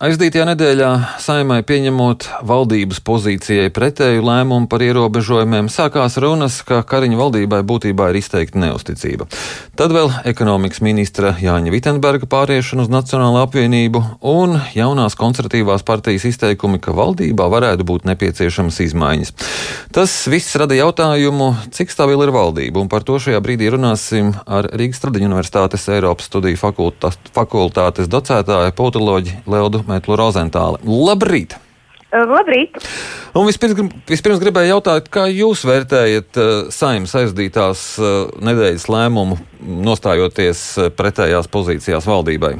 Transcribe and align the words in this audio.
Aizdītajā 0.00 0.46
nedēļā 0.48 0.90
saimai 1.20 1.58
pieņemot 1.68 2.24
valdības 2.48 3.02
pozīcijai 3.04 3.66
pretēju 3.76 4.22
lēmumu 4.24 4.64
par 4.72 4.80
ierobežojumiem, 4.80 5.66
sākās 5.68 6.14
runas, 6.24 6.54
ka 6.64 6.78
Kariņa 6.88 7.18
valdībai 7.18 7.58
būtībā 7.68 8.06
ir 8.08 8.16
izteikta 8.22 8.62
neusticība. 8.62 9.26
Tad 9.76 9.92
vēl 9.92 10.08
ekonomikas 10.30 10.80
ministra 10.80 11.34
Jāņa 11.36 11.74
Vitenberga 11.74 12.24
pāriešana 12.32 12.86
uz 12.86 12.88
Nacionālo 12.88 13.42
apvienību 13.42 14.00
un 14.24 14.56
jaunās 14.72 15.18
konservatīvās 15.20 15.84
partijas 15.84 16.24
izteikumi, 16.30 16.80
ka 16.80 16.96
valdībā 16.96 17.50
varētu 17.52 17.84
būt 17.92 18.08
nepieciešamas 18.08 18.80
izmaiņas. 18.86 19.34
Tas 19.92 20.16
viss 20.32 20.56
rada 20.56 20.80
jautājumu, 20.80 21.50
cik 21.76 21.92
stabila 21.92 22.24
ir 22.24 22.32
valdība, 22.32 22.80
un 22.80 22.88
par 22.88 23.04
to 23.04 23.20
šajā 23.20 23.42
brīdī 23.44 23.68
runāsim 23.76 24.32
ar 24.48 24.72
Rīgas 24.72 25.04
Tradiņu 25.04 25.28
Universitātes 25.28 25.84
Eiropas 25.92 26.32
studiju 26.32 26.56
fakultātes 27.36 28.08
docētāju 28.08 28.72
politoloģi 28.80 29.38
Leudu 29.44 29.84
Mētlu 29.90 30.16
Rozentāli. 30.20 30.80
Labrīt! 30.86 31.56
Labrīt! 32.10 32.78
Un 33.38 33.46
vispirms, 33.46 33.92
vispirms 34.08 34.40
gribēju 34.42 34.72
jautāt, 34.72 35.06
kā 35.14 35.28
jūs 35.30 35.62
vērtējat 35.68 36.40
saimnes 36.74 37.14
aizdītās 37.20 37.84
nedēļas 38.42 38.88
lēmumu, 38.90 39.38
nostājoties 39.86 40.64
pretējās 40.98 41.46
pozīcijās 41.52 42.08
valdībai? 42.10 42.56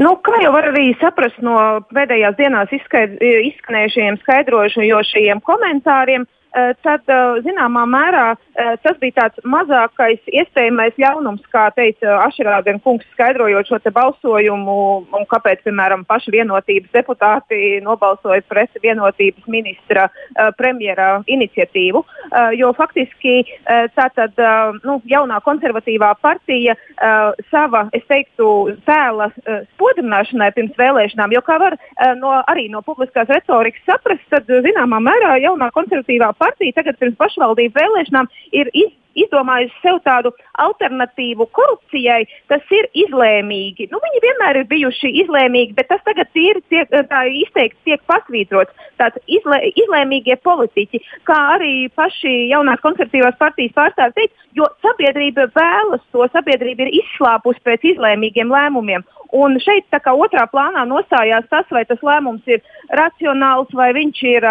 Nu, 0.00 0.14
kā 0.24 0.36
jau 0.44 0.52
var 0.52 0.68
arī 0.70 0.90
saprast 1.00 1.40
no 1.44 1.56
pēdējās 1.96 2.36
dienās 2.36 2.70
izskaid, 2.76 3.16
izskanējušajiem 3.20 4.20
skaidrojošajiem 4.20 5.40
komentāriem, 5.44 6.24
uh, 6.28 6.39
tad 6.82 7.06
eh, 7.06 7.40
zināmā 7.44 7.84
mērā 7.86 8.24
eh, 8.34 8.72
tas 8.82 8.98
bija 9.02 9.16
tāds 9.20 9.42
mazākais 9.46 10.20
iespējamais 10.26 10.98
ļaunums, 10.98 11.44
kā 11.52 11.68
teica 11.76 12.18
Ašerāden 12.26 12.80
kungs, 12.82 13.06
skaidrojot 13.14 13.70
šo 13.70 13.78
balsojumu 13.94 14.76
un 15.16 15.26
kāpēc, 15.30 15.62
piemēram, 15.66 16.04
paši 16.08 16.34
vienotības 16.34 16.90
deputāti 16.94 17.78
nobalsoja 17.84 18.42
pret 18.48 18.74
vienotības 18.82 19.46
ministra 19.50 20.08
premjera 20.56 21.22
iniciatīvu. 21.26 22.02
Jo 22.58 22.70
faktiski 22.76 23.42
tātad 23.96 24.38
nu, 24.84 24.98
jaunā 25.10 25.40
konservatīvā 25.44 26.12
partija 26.22 26.76
sava, 27.50 27.86
es 27.96 28.04
teiktu, 28.10 28.76
tēla 28.86 29.30
spodrināšanai 29.72 30.50
pirms 30.56 30.78
vēlēšanām, 30.78 31.34
jo 31.34 31.42
kā 31.46 31.58
var 31.62 31.76
no, 32.20 32.36
arī 32.50 32.68
no 32.72 32.82
publiskās 32.86 33.30
retorikas 33.32 33.82
saprast, 33.88 34.26
tad 34.32 34.50
zināmā 34.66 35.00
mērā 35.02 35.36
jaunā 35.42 35.70
konservatīvā 35.74 36.30
partija 36.40 36.78
tagad 36.80 36.98
pirms 37.00 37.18
pašvaldību 37.20 37.76
vēlēšanām 37.76 38.30
ir 38.56 38.72
iz, 38.72 38.90
izdomājusi 39.18 39.74
sev 39.82 40.00
tādu 40.06 40.32
alternatīvu 40.62 41.46
korupcijai, 41.56 42.24
tas 42.50 42.74
ir 42.74 42.88
izlēmīgi. 43.04 43.88
Nu, 43.92 44.00
viņi 44.04 44.22
vienmēr 44.24 44.60
ir 44.62 44.68
bijuši 44.70 45.12
izlēmīgi, 45.24 45.76
bet 45.78 45.90
tas 45.90 46.02
tagad 46.06 46.30
ir 46.38 46.60
tiek, 46.72 46.90
izteikti 47.42 47.90
tiek 47.90 48.02
pasvītrots. 48.10 48.74
Tāds 49.00 49.20
izlē, 49.26 49.62
izlēmīgie 49.74 50.36
politiķi, 50.44 51.02
kā 51.28 51.38
arī 51.56 51.88
paši 51.96 52.50
jaunās 52.50 52.82
konservatīvās 52.84 53.38
partijas 53.40 53.76
pārstāvji 53.78 54.18
teica, 54.18 54.48
jo 54.58 54.68
sabiedrība 54.84 55.48
vēlas 55.54 56.04
to, 56.12 56.26
sabiedrība 56.34 56.86
ir 56.86 57.00
izslāpusi 57.02 57.64
pēc 57.66 57.88
izlēmīgiem 57.94 58.52
lēmumiem. 58.52 59.06
Un 59.36 59.54
šeit 59.62 59.86
tā 59.94 60.00
kā 60.02 60.10
otrā 60.18 60.42
plānā 60.50 60.82
nostājās 60.90 61.46
tas, 61.52 61.68
vai 61.70 61.84
tas 61.86 62.00
lēmums 62.02 62.46
ir 62.50 62.64
racionāls, 62.98 63.70
vai 63.78 63.92
viņš 63.94 64.22
ir 64.26 64.46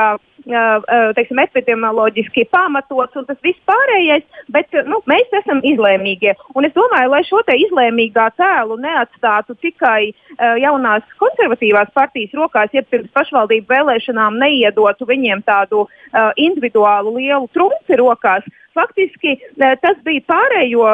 teiksim, 1.15 1.39
epidemioloģiski 1.43 2.47
pamatots 2.51 3.17
un 3.19 3.25
tas 3.27 3.37
viss 3.43 3.59
pārējais, 3.67 4.23
bet 4.53 4.73
nu, 4.89 4.99
mēs 5.09 5.29
esam 5.41 5.61
izlēmīgie. 5.65 6.35
Un 6.57 6.67
es 6.67 6.73
domāju, 6.75 7.11
lai 7.13 7.21
šo 7.27 7.41
izlēmīgā 7.65 8.29
tēlu 8.37 8.79
neatstātu 8.81 9.55
tikai 9.61 10.11
uh, 10.11 10.55
jaunās 10.61 11.05
konservatīvās 11.21 11.91
partijas 11.95 12.35
rokās, 12.37 12.73
ja 12.73 12.83
pirms 12.83 13.11
pašvaldību 13.15 13.69
vēlēšanām 13.69 14.39
neiedotu 14.41 15.07
viņiem 15.09 15.43
tādu 15.47 15.85
uh, 15.85 16.31
individuālu 16.37 17.15
lielu 17.17 17.49
trumpi 17.53 17.99
rokās, 17.99 18.45
faktiski 18.79 19.35
tas 19.83 19.99
bija 20.07 20.25
pārējo 20.31 20.87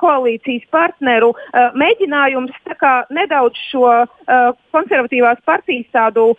koalīcijas 0.00 0.68
partneru 0.74 1.32
mēģinājums 1.78 2.54
nedaudz 3.10 3.58
šo 3.70 3.90
konservatīvās 4.72 5.42
partijas 5.46 5.90
tādu 5.94 6.32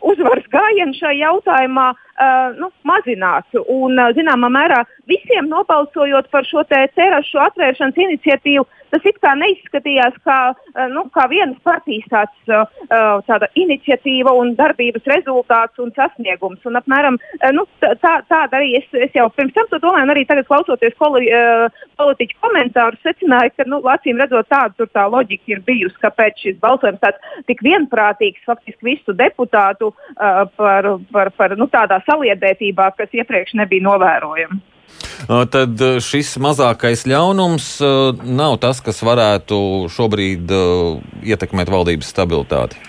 uzvaras 0.00 0.46
gājienu 0.52 0.96
šajā 0.96 1.18
jautājumā 1.20 1.90
uh, 2.20 2.56
nu, 2.58 2.70
mazināt. 2.88 3.48
Un, 3.60 3.98
uh, 3.98 4.10
zināmā 4.16 4.50
mērā 4.52 4.82
visiem 5.10 5.48
nobalsojot 5.50 6.30
par 6.32 6.46
šo 6.48 6.64
cerašu 6.70 7.40
atvēršanas 7.44 7.98
iniciatīvu, 8.06 8.66
tas 8.90 9.06
it 9.06 9.20
kā 9.22 9.34
neizskatījās 9.38 10.16
kā, 10.26 10.38
uh, 10.52 10.86
nu, 10.92 11.06
kā 11.14 11.26
vienas 11.32 11.58
partijas 11.66 12.08
tāds, 12.12 12.52
uh, 12.52 13.20
tāda 13.28 13.50
iniciatīva 13.60 14.34
un 14.36 14.54
darbības 14.58 15.06
rezultāts 15.12 15.80
un 15.82 15.92
sasniegums. 15.96 16.64
Un, 16.68 16.80
apmēram, 16.80 17.20
uh, 17.20 17.50
nu, 17.56 17.66
tā, 17.82 18.20
tāda 18.30 18.60
arī 18.60 18.76
es, 18.80 18.88
es 19.08 19.14
jau 19.16 19.28
pirms 19.36 19.56
tam 19.56 19.68
to 19.70 19.82
domāju, 19.82 20.08
un 20.08 20.14
arī 20.16 20.26
tagad 20.30 20.48
klausoties 20.48 20.96
poli, 21.00 21.28
uh, 21.34 21.82
politiķu 22.00 22.38
komentārus, 22.44 23.02
secināju, 23.06 23.54
ka 23.56 23.66
nu, 23.68 23.80
acīm 23.92 24.20
redzot 24.20 24.48
tāda 24.52 24.88
tā 24.94 25.06
loģika 25.10 25.54
ir 25.54 25.62
bijusi, 25.66 25.98
kāpēc 26.02 26.44
šis 26.46 26.58
balsojums 26.62 27.02
tāds 27.02 27.40
tik 27.50 27.62
vienprātīgs 27.66 28.46
faktiski 28.48 28.92
visu 28.92 29.16
deputātu 29.16 29.92
uh, 29.92 30.44
par, 30.56 30.92
par, 31.12 31.32
par 31.36 31.56
nu, 31.58 31.68
tādā 31.72 32.00
saliedētībā, 32.08 32.92
kas 32.98 33.18
iepriekš 33.20 33.58
nebija 33.60 33.88
novērojama. 33.88 34.60
Tad 35.52 35.82
šis 36.02 36.32
mazākais 36.42 37.04
ļaunums 37.08 37.66
nav 38.24 38.56
tas, 38.62 38.80
kas 38.84 39.02
varētu 39.04 39.60
šobrīd 39.92 40.50
ietekmēt 41.28 41.70
valdības 41.70 42.10
stabilitāti. 42.10 42.80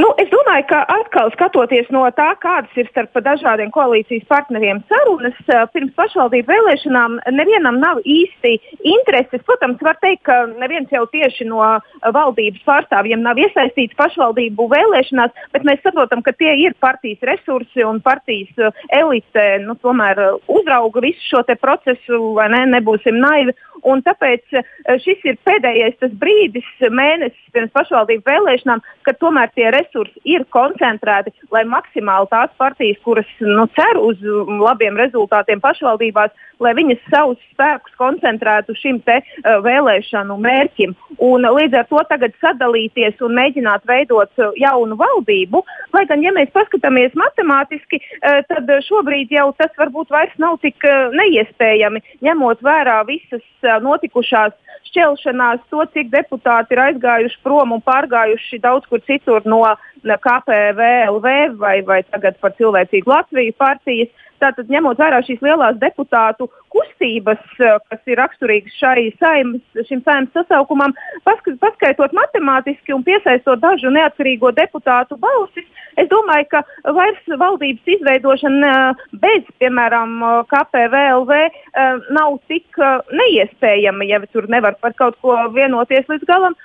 Nu, 0.00 0.10
es 0.18 0.27
domāju, 0.48 0.64
ka 0.68 0.80
atkal 0.88 1.30
skatoties 1.34 1.88
no 1.92 2.06
tā, 2.16 2.32
kādas 2.40 2.72
ir 2.76 2.88
starp 2.88 3.12
dažādiem 3.24 3.70
koalīcijas 3.74 4.24
partneriem 4.28 4.80
sarunas, 4.88 5.36
pirms 5.74 5.92
pašvaldību 5.96 6.48
vēlēšanām 6.48 7.18
nevienam 7.36 7.78
nav 7.80 8.00
īsti 8.04 8.56
intereses. 8.80 9.44
Protams, 9.44 9.80
var 9.84 9.98
teikt, 10.00 10.24
ka 10.24 10.46
neviens 10.58 10.88
jau 10.92 11.04
tieši 11.12 11.48
no 11.48 11.60
valdības 12.02 12.64
pārstāvjiem 12.64 13.22
nav 13.22 13.38
iesaistīts 13.38 13.96
pašvaldību 13.98 14.68
vēlēšanās, 14.72 15.36
bet 15.52 15.66
mēs 15.68 15.82
saprotam, 15.84 16.22
ka 16.22 16.32
tie 16.32 16.54
ir 16.64 16.76
partijas 16.80 17.20
resursi 17.28 17.84
un 17.84 18.00
partijas 18.00 18.72
elite 18.88 19.46
nu, 19.66 19.76
tomēr 19.82 20.40
uzrauga 20.48 21.04
visu 21.04 21.24
šo 21.28 21.44
procesu, 21.60 22.34
vai 22.38 22.48
ne, 22.54 22.64
nebūsim 22.78 23.20
naivi. 23.20 23.56
Un 23.86 24.00
tāpēc 24.02 24.56
šis 25.04 25.20
ir 25.28 25.36
pēdējais 25.46 26.16
brīdis, 26.18 26.66
mēnesis 26.90 27.52
pirms 27.54 27.70
pašvaldību 27.76 28.26
vēlēšanām, 28.26 28.82
kad 29.06 29.20
tomēr 29.22 29.52
tie 29.54 29.68
resursi 29.70 29.98
resursi 29.98 30.20
ir 30.38 30.46
koncentrēti, 30.54 31.34
lai 31.54 31.64
maksimāli 31.68 32.30
tās 32.32 32.52
partijas, 32.60 32.98
kuras 33.04 33.28
nu, 33.44 33.66
cer 33.76 34.00
uz 34.00 34.22
labiem 34.62 34.98
rezultātiem 35.00 35.62
pašvaldībās, 35.64 36.34
lai 36.62 36.74
viņas 36.78 37.02
savus 37.12 37.40
spēkus 37.52 37.94
koncentrētu 38.00 38.74
šim 38.78 39.00
te, 39.06 39.20
uh, 39.22 39.58
vēlēšanu 39.64 40.38
mērķim. 40.42 40.94
Un, 41.18 41.46
uh, 41.46 41.54
līdz 41.58 41.80
ar 41.80 41.88
to 41.90 42.02
tagad 42.10 42.34
sadalīties 42.42 43.20
un 43.24 43.36
mēģināt 43.38 43.86
veidot 43.88 44.42
uh, 44.42 44.54
jaunu 44.58 44.98
valdību, 44.98 45.62
lai 45.94 46.04
gan, 46.10 46.22
ja 46.24 46.34
mēs 46.34 46.50
paskatāmies 46.54 47.14
matemātiski, 47.18 48.00
uh, 48.02 48.40
tad 48.50 48.70
šobrīd 48.88 49.34
jau 49.34 49.50
tas 49.58 49.74
varbūt 49.78 50.14
vairs 50.14 50.34
nav 50.42 50.58
tik 50.64 50.82
uh, 50.86 51.14
neiespējami, 51.14 52.02
ņemot 52.26 52.64
vērā 52.66 53.02
visas 53.08 53.44
uh, 53.62 53.78
notikušās 53.84 54.56
šķelšanās, 54.88 55.62
to, 55.70 55.84
cik 55.94 56.10
deputāti 56.12 56.74
ir 56.74 56.82
aizgājuši 56.86 57.40
prom 57.44 57.74
un 57.76 57.82
pārgājuši 57.84 58.60
daudz 58.64 58.88
kur 58.88 59.02
citur 59.06 59.44
no 59.48 59.62
KPVLV 60.04 61.58
vai, 61.58 61.80
vai 61.86 62.02
tagad 62.10 62.38
par 62.42 62.54
cilvēcīgu 62.58 63.10
Latviju 63.10 63.54
partijas. 63.58 64.10
Tātad, 64.38 64.68
ņemot 64.70 64.98
vērā 65.00 65.18
šīs 65.26 65.40
lielās 65.42 65.78
deputātu 65.82 66.46
kustības, 66.72 67.42
eh, 67.58 67.78
kas 67.90 68.00
ir 68.06 68.20
raksturīgas 68.20 68.76
saimas, 69.18 69.62
šim 69.88 70.02
saimnes 70.04 70.34
sasaukumam, 70.36 70.94
paskaitot 71.24 72.14
matemātiski 72.16 72.94
un 72.94 73.02
piesaistot 73.02 73.60
dažu 73.60 73.90
neatkarīgo 73.90 74.52
deputātu 74.54 75.18
balsis, 75.18 75.66
es 75.96 76.08
domāju, 76.08 76.46
ka 76.52 76.62
vairs 76.84 77.24
valdības 77.42 77.92
izveidošana 77.96 78.72
eh, 78.78 79.04
bez, 79.24 79.44
piemēram, 79.58 80.22
KPVLV 80.52 81.34
eh, 81.42 81.98
nav 82.14 82.38
tik 82.48 82.78
neiespējama, 83.10 84.06
ja 84.06 84.22
tur 84.32 84.48
nevar 84.48 84.78
par 84.80 84.94
kaut 84.94 85.18
ko 85.22 85.34
vienoties 85.54 86.06
līdz 86.08 86.26
galam. 86.28 86.58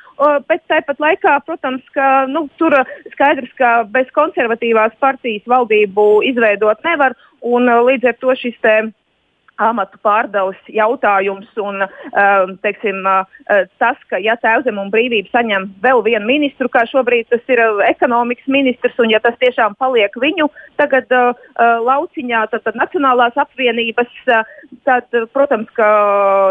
Bet 0.47 0.61
tāpat 0.69 0.99
laikā, 1.01 1.39
protams, 1.47 1.81
ka 1.95 2.27
nu, 2.29 2.45
tur 2.61 2.75
skaidrs, 3.15 3.49
ka 3.57 3.71
bez 3.89 4.05
konservatīvās 4.13 4.93
partijas 5.01 5.41
valdību 5.49 6.21
izveidot 6.29 6.83
nevar. 6.85 7.17
Un, 7.43 7.67
līdz 7.67 8.13
ar 8.13 8.19
to 8.21 8.35
šis 8.39 8.55
te, 8.63 8.75
amatu 9.61 9.99
pārdevus 10.01 10.57
jautājums 10.71 11.49
un 11.61 11.83
um, 11.85 12.53
teiksim, 12.63 13.03
tas, 13.81 13.99
ka 14.09 14.17
ja 14.21 14.35
Tēvzem 14.41 14.79
un 14.81 14.89
brīvība 14.93 15.29
saņem 15.33 15.67
vēl 15.83 16.01
vienu 16.05 16.25
ministru, 16.25 16.69
kā 16.73 16.85
šobrīd 16.89 17.29
tas 17.29 17.53
ir 17.53 17.61
ekonomikas 17.85 18.49
ministrs, 18.51 18.97
un 19.01 19.13
ja 19.13 19.21
tas 19.23 19.37
tiešām 19.41 19.77
paliek 19.77 20.15
viņu 20.19 20.49
tagad 20.81 21.11
lauciņā, 21.59 22.45
tad, 22.51 22.65
tad 22.65 22.79
Nacionālās 22.79 23.37
apvienības, 23.39 24.11
tad, 24.87 25.07
protams, 25.35 25.69
ka 25.77 25.87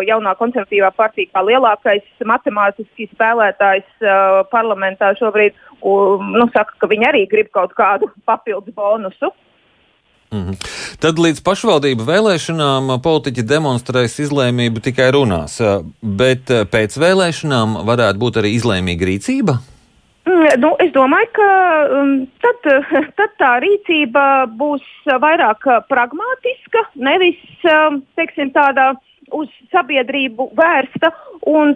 jaunā 0.06 0.37
konservatīvā 0.39 0.93
partija 0.97 1.33
kā 1.35 1.44
lielākais 1.49 2.27
matemātiski 2.29 3.11
spēlētājs 3.12 4.09
parlamentā 4.55 5.12
šobrīd 5.19 5.59
nu, 5.83 6.47
saka, 6.55 6.79
ka 6.79 6.91
viņi 6.91 7.09
arī 7.11 7.27
grib 7.31 7.50
kaut 7.55 7.75
kādu 7.79 8.12
papildus 8.31 8.75
bonusu. 8.79 9.35
Mm 10.32 10.40
-hmm. 10.40 10.56
Tad 11.00 11.19
līdz 11.19 11.43
pašvaldību 11.44 12.06
vēlēšanām 12.08 12.94
politiķi 13.02 13.43
demonstrēs 13.43 14.19
izlēmību 14.25 14.81
tikai 14.81 15.11
runās, 15.12 15.61
bet 16.02 16.49
pēc 16.73 16.96
vēlēšanām 17.05 17.84
varētu 17.84 18.19
būt 18.19 18.40
arī 18.40 18.55
izlēmīga 18.56 19.05
rīcība. 19.11 19.58
Mm, 20.26 20.61
nu, 20.62 20.70
es 20.79 20.93
domāju, 20.93 21.29
ka 21.32 21.49
um, 22.00 22.26
tad, 22.40 22.69
tad 23.19 23.31
tā 23.38 23.52
rīcība 23.61 24.46
būs 24.46 24.84
vairāk 25.06 25.69
pragmatiska, 25.88 26.84
nevis 26.94 27.40
um, 27.64 28.02
teiksim, 28.17 28.50
tāda 28.55 28.90
uh, 28.90 29.12
uz 29.37 29.50
sabiedrību 29.73 30.50
vērsta. 30.58 31.12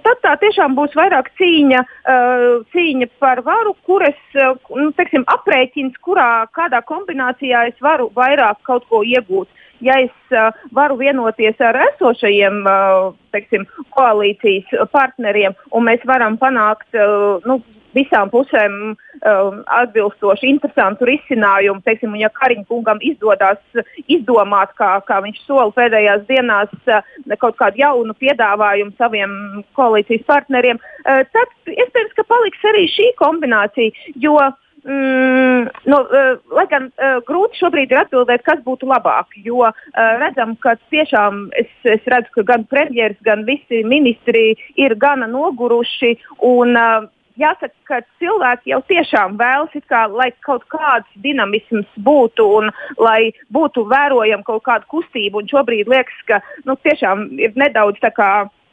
Tad 0.06 0.23
tā 0.23 0.35
tiešām 0.43 0.76
būs 0.79 0.94
vairāk 0.97 1.32
cīņa, 1.41 1.82
uh, 1.82 2.47
cīņa 2.75 3.11
par 3.23 3.43
varu, 3.47 3.75
kuras 3.88 4.19
uh, 4.38 4.56
nu, 4.76 4.93
teiksim, 4.97 5.26
aprēķins, 5.32 5.99
kurā 6.06 6.47
kādā 6.56 6.82
kombinācijā 6.87 7.67
es 7.73 7.79
varu 7.82 8.11
vairāk 8.17 8.62
kaut 8.69 8.87
ko 8.91 9.03
iegūt. 9.06 9.49
Ja 9.85 9.99
es 10.00 10.14
uh, 10.32 10.55
varu 10.73 10.97
vienoties 11.00 11.58
ar 11.61 11.76
esošajiem 11.91 12.62
uh, 12.64 13.11
teiksim, 13.35 13.67
koalīcijas 13.97 14.88
partneriem 14.93 15.56
un 15.76 15.88
mēs 15.91 16.06
varam 16.08 16.38
panākt 16.41 16.97
uh, 16.97 17.43
nu, 17.44 17.61
visām 17.96 18.31
pusēm 18.32 18.75
um, 18.93 19.62
atbilstoši 19.78 20.50
interesantu 20.52 21.08
risinājumu. 21.08 21.82
Teiksim, 21.87 22.16
ja 22.20 22.31
Kariņa 22.34 22.66
kungam 22.69 23.00
izdodas 23.04 23.62
izdomāt, 24.06 24.75
kā, 24.78 24.96
kā 25.08 25.22
viņš 25.25 25.43
sola 25.46 25.70
pēdējās 25.76 26.26
dienās, 26.31 26.76
uh, 26.90 27.00
kaut 27.40 27.58
kādu 27.60 27.82
jaunu 27.82 28.16
piedāvājumu 28.20 28.94
saviem 29.00 29.64
koalīcijas 29.78 30.26
partneriem, 30.28 30.78
uh, 30.78 31.25
tad 31.32 31.75
iespējams, 31.75 32.14
ka 32.16 32.28
paliks 32.28 32.70
arī 32.72 32.87
šī 32.93 33.10
kombinācija. 33.20 34.14
Jo, 34.22 34.38
Mm, 34.87 35.66
nu, 35.84 35.96
uh, 35.96 36.38
lai 36.54 36.62
gan 36.70 36.84
uh, 36.94 37.16
grūti 37.26 37.58
šobrīd 37.58 37.90
ir 37.90 38.04
atbildēt, 38.04 38.44
kas 38.46 38.60
būtu 38.62 38.87
labāk, 38.87 39.34
jo 39.43 39.64
uh, 39.66 39.72
redzam, 40.20 40.52
ka 40.62 40.76
tiešām 40.94 41.48
es, 41.58 41.72
es 41.82 42.06
redzu, 42.06 42.31
ka 42.37 42.44
gan 42.52 42.66
premjerministrs, 42.70 43.25
gan 43.26 43.43
visi 43.48 43.82
ministri 43.82 44.52
ir 44.78 44.94
gana 44.94 45.26
noguruši 45.26 46.12
un 46.46 46.78
uh, 46.78 47.08
jāsaka, 47.41 47.75
ka 47.88 48.00
cilvēki 48.21 48.73
jau 48.73 48.81
tiešām 48.91 49.37
vēlas, 49.41 49.75
kā, 49.91 50.06
lai 50.11 50.31
kaut 50.47 50.67
kāds 50.73 51.09
dinamisms 51.25 51.88
būtu 52.06 52.47
un 52.59 52.71
lai 52.99 53.33
būtu 53.53 53.87
vērojama 53.91 54.47
kaut 54.47 54.65
kāda 54.69 54.88
kustība. 54.93 55.43
Un 55.43 55.50
šobrīd 55.50 55.91
liekas, 55.93 56.21
ka 56.29 56.41
nu, 56.65 56.77
tiešām 56.87 57.29
ir 57.41 57.56
nedaudz 57.59 58.00
tā 58.03 58.12
kā 58.15 58.31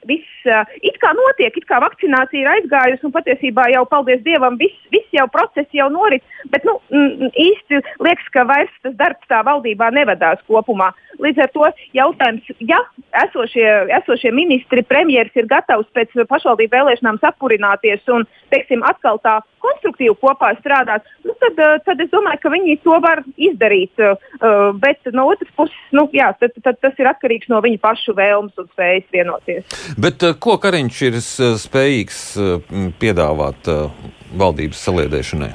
viss 0.10 0.48
uh, 0.50 0.64
it 0.82 0.98
kā 1.02 1.14
notiek, 1.18 1.56
it 1.58 1.68
kā 1.70 1.80
vakcinācija 1.84 2.42
ir 2.44 2.52
aizgājusi, 2.56 3.06
un 3.08 3.14
patiesībā 3.16 3.68
jau, 3.74 3.84
paldies 3.90 4.24
Dievam, 4.26 4.58
viss, 4.60 4.76
viss 4.94 5.16
jau 5.16 5.28
process 5.32 5.70
jau 5.76 5.90
norit. 5.94 6.26
Bet 6.54 6.66
nu, 6.68 6.78
m, 6.94 7.30
īsti 7.32 7.82
liekas, 8.04 8.30
ka 8.36 8.46
vairs 8.50 8.74
tas 8.86 8.96
darbs 9.00 9.32
tā 9.32 9.44
valdībā 9.46 9.92
nevedās 9.96 10.44
kopumā. 10.50 10.92
Līdz 11.24 11.44
ar 11.46 11.52
to 11.54 11.70
jautājums, 11.94 12.48
ja 12.66 12.80
esošie, 13.24 13.68
esošie 14.02 14.34
ministri, 14.34 14.84
premjeras 14.88 15.36
ir 15.38 15.50
gatavs 15.52 15.90
pēc 15.94 16.16
pašvaldību 16.30 16.74
vēlēšanām 16.74 17.20
sapurināties 17.22 18.08
un, 18.14 18.26
teiksim, 18.54 18.84
atkal 18.88 19.22
tā 19.24 19.40
konstruktīvi 19.64 20.16
kopā 20.22 20.54
strādāt, 20.60 21.06
nu, 21.28 21.33
tad, 21.44 21.62
tad 21.88 22.04
es 22.04 22.12
domāju, 22.14 22.42
ka 22.44 22.54
viņi 22.54 22.78
to 22.84 23.00
var 23.04 23.24
izdarīt. 23.38 24.04
Bet 24.84 25.12
no 25.16 25.28
otras 25.32 25.52
puses, 25.58 25.80
nu, 25.96 26.06
jā, 26.16 26.32
tad, 26.40 26.56
tad 26.66 26.80
tas 26.84 27.02
ir 27.02 27.10
atkarīgs 27.12 27.52
no 27.52 27.62
viņu 27.64 27.82
pašu 27.84 28.16
vēlmes 28.18 28.58
un 28.62 28.70
spējas 28.72 29.10
vienoties. 29.14 29.82
Bet 29.98 30.24
ko 30.44 30.58
Kariņš 30.62 31.02
ir 31.10 31.20
spējīgs 31.24 32.24
piedāvāt 33.02 33.70
valdības 34.40 34.88
saliedēšanai? 34.88 35.54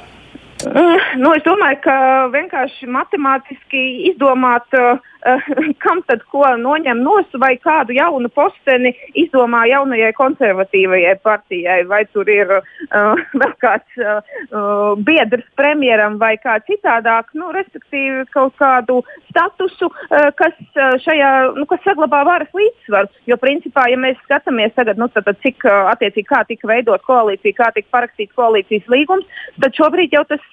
Nu, 0.59 1.31
es 1.37 1.43
domāju, 1.45 1.77
ka 1.85 1.95
vienkārši 2.33 2.89
matemātiski 2.91 3.83
izdomāt 4.09 4.67
uh, 4.75 4.99
Eh, 5.25 5.39
kam 5.83 5.99
tad 6.07 6.21
ko 6.31 6.45
noņem 6.55 7.01
nos 7.03 7.27
vai 7.43 7.57
kādu 7.59 7.91
jaunu 7.97 8.29
posteni 8.31 8.93
izdomā 9.19 9.65
jaunajai 9.67 10.13
konservatīvajai 10.15 11.17
partijai, 11.23 11.81
vai 11.89 12.05
tur 12.13 12.29
ir 12.31 12.53
uh, 12.55 13.19
vēl 13.41 13.55
kāds 13.59 13.99
uh, 13.99 14.95
biedrs 15.03 15.43
premjeram 15.59 16.15
vai 16.21 16.37
kā 16.39 16.55
citādāk, 16.69 17.33
nu, 17.35 17.51
respektīvi 17.55 18.29
kaut 18.31 18.55
kādu 18.61 19.01
statusu, 19.27 19.89
uh, 19.91 20.29
kas 20.39 20.55
šajā, 21.03 21.33
nu, 21.59 21.67
kas 21.67 21.83
saglabā 21.83 22.23
varas 22.29 22.55
līdzsvaru. 22.55 23.11
Jo, 23.27 23.39
principā, 23.43 23.89
ja 23.91 23.99
mēs 23.99 24.15
skatāmies 24.23 24.71
tagad, 24.77 25.01
nu, 25.01 25.09
tad, 25.11 25.27
tad 25.27 25.43
cik 25.43 25.67
attiecīgi 25.67 26.29
kā 26.31 26.45
tika 26.47 26.71
veidot 26.71 27.03
koalīcija, 27.03 27.59
kā 27.59 27.69
tika 27.75 27.91
parakstīts 27.97 28.37
koalīcijas 28.39 28.87
līgums, 28.87 29.27
tad 29.59 29.75
šobrīd 29.75 30.15
jau 30.15 30.23
tas 30.31 30.48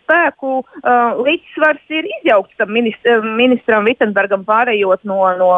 spēku 0.00 0.60
līdzsvars 1.20 1.94
ir 1.96 2.08
izjaukts 2.18 2.58
tam 2.60 2.72
ministram 2.74 3.88
Vitenbergam 3.88 4.44
pārējot 4.48 5.04
no, 5.08 5.20
no 5.40 5.50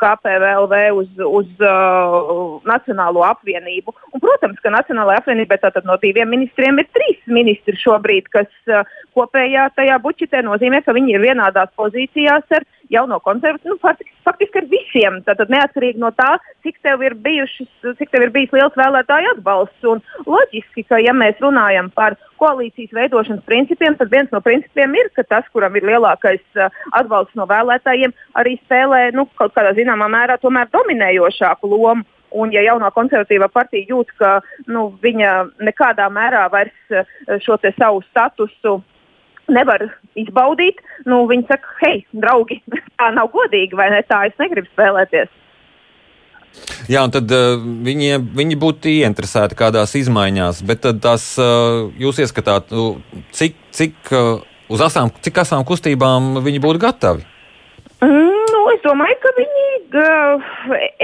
KPVLV 0.00 0.80
uz, 0.96 1.08
uz 1.26 1.64
uh, 1.64 2.58
Nacionālo 2.68 3.24
apvienību. 3.28 3.94
Un, 4.14 4.22
protams, 4.22 4.60
ka 4.64 4.72
Nacionālajā 4.74 5.24
apvienībā 5.24 5.60
tātad 5.62 5.86
no 5.88 5.98
diviem 6.02 6.30
ministriem 6.32 6.80
ir 6.80 6.88
trīs 6.94 7.20
ministri 7.30 7.76
šobrīd, 7.80 8.30
kas 8.32 8.50
uh, 8.70 8.88
kopējā 9.16 9.68
tajā 9.76 9.98
bučetē 10.02 10.42
nozīmē, 10.46 10.82
ka 10.84 10.96
viņi 10.96 11.16
ir 11.16 11.24
vienādās 11.28 11.72
pozīcijās 11.78 12.56
ar 12.56 12.66
jauno 12.90 13.18
konservatīvu, 13.24 13.74
nu, 13.74 13.78
faktiski, 14.26 14.58
ar 14.60 14.66
visiem. 14.70 15.18
Tātad 15.26 15.52
neatkarīgi 15.52 16.00
no 16.02 16.10
tā, 16.16 16.34
cik 16.64 16.80
tev 16.84 17.04
ir, 17.06 17.16
bijušas, 17.24 17.70
cik 17.98 18.10
tev 18.12 18.26
ir 18.26 18.34
bijis 18.34 18.52
liels 18.56 18.76
vēlētāju 18.78 19.34
atbalsts. 19.36 19.88
Un 19.90 20.02
loģiski, 20.26 20.84
ka 20.88 21.00
ja 21.02 21.14
mēs 21.16 21.40
runājam 21.42 21.90
par 21.94 22.18
koalīcijas 22.42 22.94
veidošanas 22.96 23.46
principiem, 23.48 23.96
tad 23.98 24.12
viens 24.12 24.30
no 24.34 24.42
principiem 24.44 24.94
ir, 24.98 25.10
ka 25.16 25.26
tas, 25.28 25.48
kuram 25.54 25.76
ir 25.78 25.86
lielākais 25.86 26.42
uh, 26.58 26.70
atbalsts 26.98 27.38
no 27.38 27.46
vēlētājiem, 27.50 28.14
arī 28.40 28.56
spēlē 28.64 29.10
nu, 29.16 29.28
kaut 29.38 29.54
kādā 29.56 29.74
zināmā 29.78 30.10
mērā 30.10 30.40
dominējošāku 30.40 31.70
lomu. 31.70 32.06
Un, 32.30 32.52
ja 32.54 32.60
jaunā 32.62 32.92
konservatīvā 32.94 33.48
partija 33.50 33.88
jūt, 33.90 34.12
ka 34.14 34.36
nu, 34.70 34.84
viņa 35.02 35.32
nekādā 35.66 36.06
mērā 36.14 36.44
vairs 36.52 36.94
uh, 36.94 37.08
šo 37.42 37.58
savu 37.74 38.04
statusu 38.10 38.78
nevar 39.48 39.86
izbaudīt, 40.18 40.80
nu, 41.08 41.24
viņi 41.30 41.46
saka, 41.48 41.76
hei, 41.84 42.00
draugi, 42.12 42.60
tā 43.00 43.10
nav 43.16 43.30
godīgi, 43.34 43.78
vai 43.78 43.90
ne? 43.94 44.02
Tā 44.08 44.24
es 44.28 44.36
negribu 44.42 44.70
spēlēties. 44.72 45.30
Jā, 46.90 47.04
un 47.06 47.12
tad 47.14 47.30
uh, 47.30 47.54
viņi, 47.86 48.16
viņi 48.34 48.56
būtu 48.58 48.90
ieinteresēti 48.90 49.58
kādās 49.58 49.94
izmaiņās, 50.00 50.64
bet 50.66 50.82
tad 50.82 50.98
tās 51.04 51.32
uh, 51.38 51.86
jūs 52.00 52.18
ieskatāt, 52.24 52.72
nu, 52.74 52.96
cik, 53.36 53.54
cik 53.76 54.10
uh, 54.10 54.40
uz 54.70 54.82
asām, 54.82 55.12
cik 55.22 55.38
asām 55.44 55.62
kustībām 55.68 56.40
viņi 56.42 56.62
būtu 56.64 56.82
gatavi? 56.82 57.26
Es 58.80 58.86
domāju, 58.88 59.16
ka 59.20 59.30
viņi, 59.36 59.64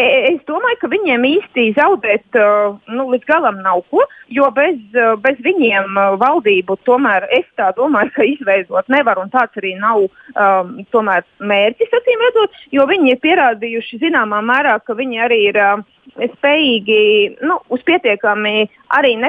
e, 0.00 0.04
es 0.32 0.38
domāju, 0.48 0.78
ka 0.80 0.88
viņiem 0.88 1.24
īsti 1.28 1.64
zaudēt 1.76 2.38
nu, 2.88 3.04
līdz 3.12 3.26
galam 3.28 3.58
nav 3.60 3.82
ko, 3.92 4.00
jo 4.32 4.48
bez, 4.56 4.78
bez 5.20 5.42
viņiem 5.44 5.98
valdību 6.22 6.78
tomēr 6.88 7.26
es 7.36 7.44
tā 7.60 7.74
domāju, 7.76 8.14
ka 8.16 8.24
izveidot 8.24 8.88
nevar, 8.88 9.20
un 9.20 9.28
tāds 9.28 9.60
arī 9.60 9.74
nav 9.76 10.06
um, 10.06 10.72
tomēr 10.88 11.26
mērķis, 11.36 11.92
acīm 12.00 12.24
redzot, 12.24 12.56
jo 12.72 12.88
viņi 12.88 13.12
ir 13.12 13.20
pierādījuši 13.26 14.00
zināmā 14.06 14.40
mērā, 14.40 14.78
ka 14.80 14.96
viņi 14.96 15.22
arī 15.28 15.42
ir. 15.50 15.60
Spējīgi 16.16 17.00
nu, 17.44 17.58
uz 17.74 17.82
pietiekami 17.84 18.62
arī 18.96 19.16
ne, 19.20 19.28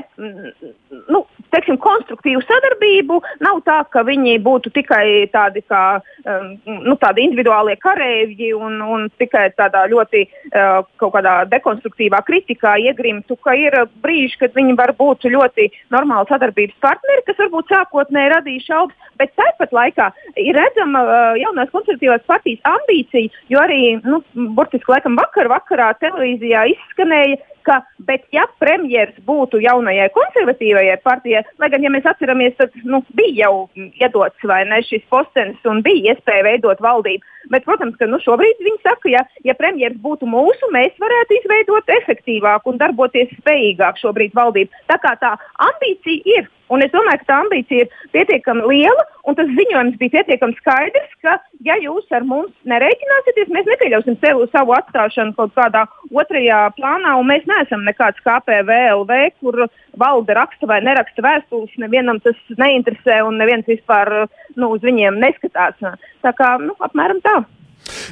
teiksim, 1.58 1.80
konstruktīvu 1.82 2.44
sadarbību. 2.46 3.20
Nav 3.46 3.62
tā, 3.66 3.80
ka 3.92 4.04
viņi 4.08 4.38
būtu 4.46 4.72
tikai 4.76 5.28
tādi, 5.34 5.64
kā, 5.68 6.00
um, 6.26 6.54
nu, 6.86 6.96
tādi 7.02 7.26
individuālie 7.26 7.78
kareivji 7.82 8.54
un, 8.58 8.80
un 8.82 9.08
tikai 9.20 9.50
tādā 9.58 9.86
ļoti 9.92 10.24
uh, 10.28 10.86
kādā 11.02 11.36
dekonstruktīvā 11.50 12.22
kritikā 12.28 12.78
iegrimtu, 12.86 13.40
ka 13.42 13.56
ir 13.58 13.76
brīži, 14.04 14.38
kad 14.44 14.56
viņi 14.58 14.78
var 14.78 14.94
būt 14.98 15.28
ļoti 15.32 15.70
normāli 15.94 16.30
sadarbības 16.32 16.80
partneri, 16.84 17.26
kas 17.28 17.42
varbūt 17.42 17.74
sākotnēji 17.74 18.34
radīja 18.36 18.66
šaubas, 18.68 19.12
bet 19.18 19.34
tāpat 19.40 19.74
laikā 19.74 20.12
ir 20.38 20.58
redzama 20.58 21.04
uh, 21.04 21.36
jaunās 21.42 21.74
konservatīvās 21.74 22.26
partijas 22.30 22.64
ambīcija, 22.78 23.34
jo 23.52 23.62
arī, 23.64 23.82
nu, 24.06 24.22
burtiski 24.58 24.94
laikam 24.94 25.18
vakar 25.20 25.50
vakarā 25.52 25.94
televīzijā 26.02 26.68
izskanēja, 26.76 27.40
ka, 27.68 27.82
bet 28.08 28.26
ja 28.36 28.46
premjeras 28.62 29.18
būtu 29.28 29.62
jaunajai 29.64 30.10
konservatīvajai 30.16 30.98
partijai, 31.04 31.44
lai 31.62 31.72
gan, 31.74 31.84
ja 31.84 31.94
mēs 31.94 32.08
atceramies, 32.10 32.56
tad 32.60 32.76
nu, 32.88 33.04
bija 33.18 33.48
jau 33.48 33.68
iedots 33.76 34.52
ne 34.72 34.82
šis 34.88 35.04
postenis 35.12 35.70
un 35.70 35.84
bija 35.86 36.14
iespēja 36.14 36.48
veidot 36.48 36.82
valdību. 36.84 37.26
Bet, 37.52 37.64
protams, 37.64 37.96
ka 38.00 38.08
nu, 38.10 38.20
šobrīd 38.20 38.60
viņi 38.64 38.82
saka, 38.84 39.12
ja, 39.12 39.24
ja 39.48 39.56
premjeras 39.56 40.00
būtu 40.04 40.28
mūsu, 40.28 40.68
mēs 40.76 40.96
varētu 41.00 41.38
izveidot 41.38 41.96
efektīvāku 42.02 42.74
un 42.74 42.82
darboties 42.82 43.32
spējīgāku 43.40 44.04
šobrīd 44.04 44.36
valdību. 44.36 44.84
Tā 44.92 45.00
kā 45.04 45.16
tā 45.22 45.34
ambīcija 45.70 46.38
ir. 46.38 46.52
Un 46.68 46.84
es 46.84 46.92
domāju, 46.92 47.22
ka 47.22 47.30
tā 47.30 47.36
ambīcija 47.46 47.86
ir 47.86 48.08
pietiekami 48.12 48.66
liela, 48.68 49.06
un 49.24 49.38
tas 49.38 49.48
ziņojums 49.48 49.96
bija 50.02 50.18
pietiekami 50.18 50.58
skaidrs, 50.60 51.14
ka, 51.24 51.38
ja 51.64 51.78
jūs 51.80 52.12
ar 52.12 52.26
mums 52.28 52.52
nereiķināsieties, 52.68 53.54
mēs 53.56 53.70
nepieļausim 53.72 54.18
sev, 54.20 54.44
savu 54.52 54.76
atstāšanu 54.76 55.38
kaut 55.38 55.56
kādā 55.56 55.86
otrajā 56.12 56.66
plānā, 56.76 57.16
un 57.22 57.32
mēs 57.32 57.48
neesam 57.58 57.84
nekāds 57.88 58.22
KPVLV, 58.26 59.20
kur 59.42 59.66
valde 59.98 60.38
raksta 60.38 60.70
vai 60.70 60.80
neraksta 60.86 61.26
vēstules, 61.26 61.74
nevienam 61.82 62.22
tas 62.24 62.38
neinteresē, 62.58 63.22
un 63.28 63.38
neviens 63.42 63.68
vispār 63.68 64.30
nu, 64.56 64.72
uz 64.72 64.86
viņiem 64.86 65.20
neskatās. 65.22 65.78
Tā 66.24 66.34
kā 66.38 66.56
nu, 66.62 66.78
apmēram 66.80 67.22
tā. 67.26 67.42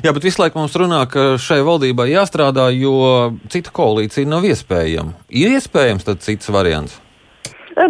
Jā, 0.04 0.14
bet 0.16 0.24
visu 0.24 0.40
laiku 0.40 0.60
mums 0.60 0.76
runā, 0.80 1.02
ka 1.12 1.36
šai 1.42 1.60
valdībai 1.66 2.08
jāstrādā, 2.14 2.70
jo 2.76 3.32
cita 3.52 3.74
koalīcija 3.76 4.30
nav 4.30 4.46
iespējama. 4.48 5.16
Ir 5.30 5.56
iespējams 5.58 6.08
tad 6.08 6.24
cits 6.24 6.52
variants? 6.54 7.02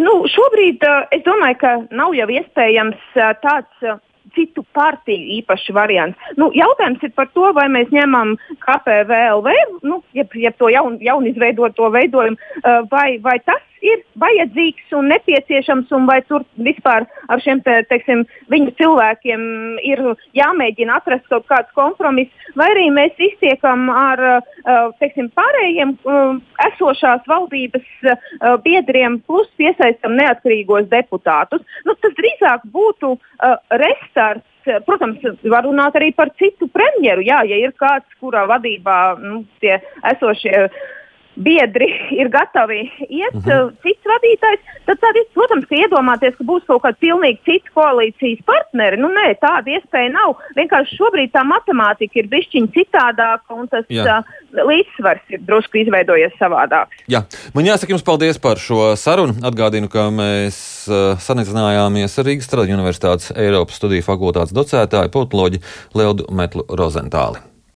Nu, 0.02 0.16
šobrīd 0.26 0.82
es 1.14 1.22
domāju, 1.22 1.58
ka 1.60 1.72
nav 1.94 2.14
jau 2.18 2.26
iespējams 2.34 3.18
tāds 3.44 3.86
citu 4.36 4.64
partiju 4.76 5.40
īpašs 5.40 5.72
variants. 5.76 6.32
Nu, 6.40 6.50
jautājums 6.54 7.02
ir 7.06 7.14
par 7.16 7.30
to, 7.34 7.48
vai 7.56 7.66
mēs 7.72 7.92
ņemam 7.94 8.36
KPVLV, 8.64 9.54
nu, 9.88 10.02
jeb, 10.16 10.34
jeb 10.36 10.58
to 10.60 10.70
jaun, 10.72 11.00
jaun 11.04 11.26
izveidoto 11.28 11.90
veidojumu, 11.94 12.38
vai, 12.92 13.16
vai 13.24 13.38
tas 13.44 13.64
ir 13.84 14.02
vajadzīgs 14.20 14.94
un 14.96 15.10
nepieciešams, 15.12 15.92
un 15.96 16.06
vai 16.08 16.20
tur 16.28 16.44
vispār 16.62 17.06
ar 17.32 17.42
šiem 17.44 17.62
te, 17.66 17.78
teiksim, 17.90 18.24
viņu 18.52 18.74
cilvēkiem 18.80 19.44
ir 19.84 20.02
jāmēģina 20.36 20.98
atrast 21.00 21.28
kaut 21.32 21.46
kāds 21.50 21.72
kompromiss, 21.76 22.32
vai 22.58 22.68
arī 22.74 22.88
mēs 22.94 23.20
iztiekam 23.28 23.88
ar 23.92 24.24
teiksim, 25.00 25.30
pārējiem 25.36 25.96
esošās 26.70 27.26
valdības 27.30 27.86
biedriem, 28.64 29.20
plus 29.26 29.48
piesaistam 29.60 30.16
neatkarīgos 30.18 30.90
deputātus. 30.92 31.64
Nu, 31.86 31.96
tas 32.00 32.14
drīzāk 32.18 32.68
būtu 32.74 33.16
restarts 33.82 34.46
protams, 34.86 35.22
var 35.46 35.66
runāt 35.66 35.96
arī 35.98 36.12
par 36.16 36.32
citu 36.40 36.68
premjeru. 36.72 37.22
Jā, 37.26 37.42
ja 37.46 37.58
ir 37.60 37.74
kāds, 37.78 38.08
kurā 38.22 38.46
vadībā 38.50 38.98
nu, 39.22 39.44
tie 39.62 39.76
esošie 40.10 40.66
biedri 41.36 41.88
ir 42.20 42.30
gatavi 42.32 42.80
iet, 43.08 43.34
uh 43.34 43.40
mhm. 43.40 43.50
-huh. 43.50 43.72
cits 43.82 44.10
vadītājs, 44.10 44.60
tad, 44.86 45.00
tad 45.00 45.18
protams, 45.34 45.66
iedomāties, 45.70 46.36
ka 46.38 46.44
būs 46.44 46.66
kaut 46.66 46.82
kāda 46.84 46.98
pilnīgi 47.00 47.40
cita 47.44 47.72
koalīcijas 47.74 48.44
partneri. 48.46 49.00
Nu, 49.00 49.08
nē, 49.12 49.34
tāda 49.40 49.76
iespēja 49.76 50.12
nav. 50.12 50.36
Vienkārši 50.56 50.98
šobrīd 51.00 51.32
tā 51.32 51.44
matemātika 51.44 52.20
ir 52.20 52.30
bišķiņa 52.32 52.72
citādāka 52.76 53.54
un 53.54 53.68
tas 53.68 53.84
Jā. 53.88 54.20
uh, 54.20 54.24
līdzsvars 54.52 55.24
ir 55.34 55.40
drusku 55.46 55.78
izveidojies 55.82 56.36
savādāks. 56.40 56.96
Jā, 57.08 57.24
man 57.54 57.68
jāsaka 57.68 57.92
jums 57.92 58.06
paldies 58.06 58.38
par 58.38 58.56
šo 58.62 58.96
sarunu. 58.96 59.36
Atgādinu, 59.46 59.88
ka 59.88 60.08
mēs 60.10 60.88
uh, 60.88 61.18
sanicinājāmies 61.20 62.18
ar 62.18 62.24
Rīgas 62.30 62.48
Stradiņu 62.48 62.80
Universitātes 62.80 63.32
Eiropas 63.36 63.76
studiju 63.76 64.06
fakultātes 64.06 64.54
docētāju 64.56 65.12
politoloģi 65.12 65.62
Leudu 65.94 66.30
Metlu 66.30 66.64
Rozentāli. 66.68 67.55